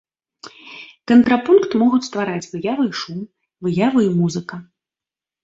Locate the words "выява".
2.55-2.83, 3.69-3.99